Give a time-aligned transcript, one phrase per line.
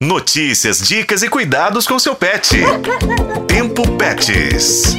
[0.00, 2.56] Notícias, dicas e cuidados com seu pet.
[3.48, 4.96] Tempo Pets.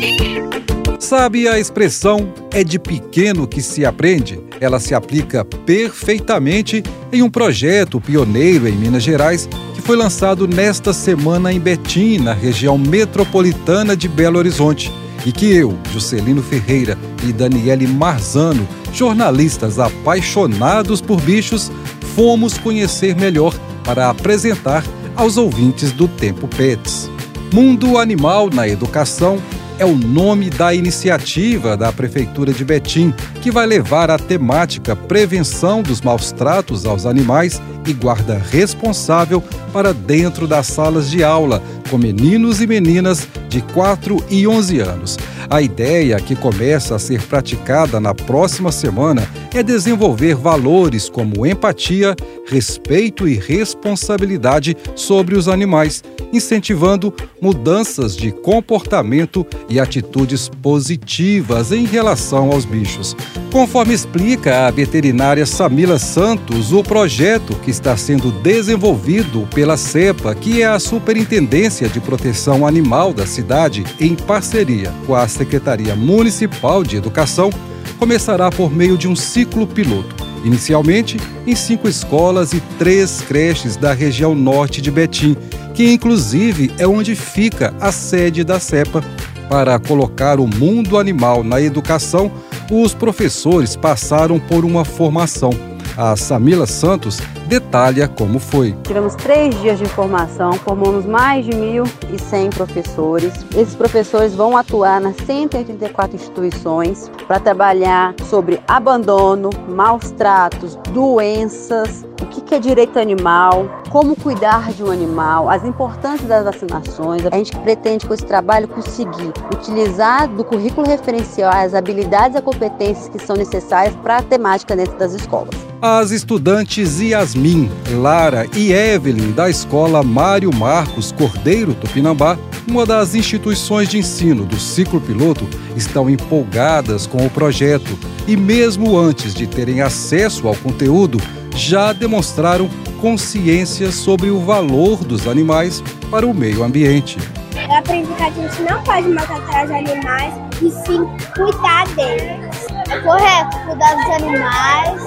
[1.00, 4.42] Sabe a expressão é de pequeno que se aprende?
[4.60, 6.84] Ela se aplica perfeitamente
[7.14, 12.34] em um projeto pioneiro em Minas Gerais que foi lançado nesta semana em Betim, na
[12.34, 14.92] região metropolitana de Belo Horizonte,
[15.26, 21.72] e que eu, Juscelino Ferreira e Daniele Marzano, jornalistas apaixonados por bichos,
[22.18, 23.56] fomos conhecer melhor
[23.90, 24.84] para apresentar
[25.16, 27.10] aos ouvintes do Tempo Pets.
[27.52, 29.42] Mundo Animal na Educação
[29.80, 33.12] é o nome da iniciativa da Prefeitura de Betim,
[33.42, 39.92] que vai levar a temática prevenção dos maus tratos aos animais e guarda responsável para
[39.92, 45.18] dentro das salas de aula, com meninos e meninas de 4 e 11 anos.
[45.52, 52.16] A ideia, que começa a ser praticada na próxima semana, é desenvolver valores como empatia,
[52.46, 62.52] respeito e responsabilidade sobre os animais, incentivando mudanças de comportamento e atitudes positivas em relação
[62.52, 63.16] aos bichos.
[63.52, 70.62] Conforme explica a veterinária Samila Santos, o projeto que está sendo desenvolvido pela CEPA, que
[70.62, 76.98] é a Superintendência de Proteção Animal da cidade, em parceria com a Secretaria Municipal de
[76.98, 77.50] Educação,
[77.98, 83.94] começará por meio de um ciclo piloto, inicialmente em cinco escolas e três creches da
[83.94, 85.36] região norte de Betim,
[85.74, 89.04] que inclusive é onde fica a sede da CEPA.
[89.50, 92.32] Para colocar o mundo animal na educação,
[92.72, 95.52] os professores passaram por uma formação.
[95.98, 98.78] A Samila Santos detalha como foi.
[98.84, 103.34] Tivemos três dias de formação, formamos mais de 1.100 professores.
[103.58, 112.28] Esses professores vão atuar nas 184 instituições para trabalhar sobre abandono, maus tratos, doenças, o
[112.28, 117.26] que é direito animal, como cuidar de um animal, as importâncias das vacinações.
[117.26, 123.10] A gente pretende com esse trabalho conseguir utilizar do currículo referencial as habilidades e competências
[123.10, 125.70] que são necessárias para a temática dentro das escolas.
[125.82, 127.00] As estudantes
[127.40, 134.46] Yasmin, Lara e Evelyn da escola Mário Marcos Cordeiro Tupinambá, uma das instituições de ensino
[134.46, 137.98] do ciclo piloto, estão empolgadas com o projeto
[138.28, 141.20] e, mesmo antes de terem acesso ao conteúdo,
[141.56, 142.70] já demonstraram
[143.02, 147.18] consciência sobre o valor dos animais para o meio ambiente.
[147.56, 152.49] Eu aprendi que a gente não pode maltratar os animais e sim cuidar deles.
[152.92, 155.02] É correto cuidar dos animais,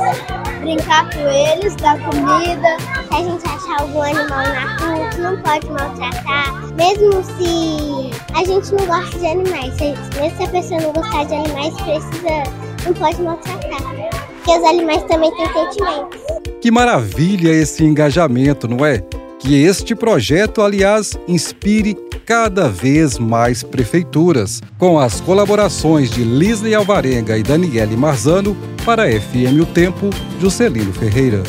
[0.61, 2.77] brincar com eles, dar comida.
[2.79, 8.45] Se a gente achar algum animal na rua que não pode maltratar, mesmo se a
[8.45, 12.43] gente não gosta de animais, mesmo se a pessoa não gostar de animais, precisa,
[12.87, 13.83] não pode maltratar.
[14.45, 16.21] Porque os animais também têm sentimentos.
[16.61, 19.03] Que maravilha esse engajamento, não é?
[19.41, 27.37] Que este projeto, aliás, inspire cada vez mais prefeituras, com as colaborações de Lisley Alvarenga
[27.37, 30.11] e Daniele Marzano para FM O Tempo,
[30.41, 31.43] Juscelino Ferreira.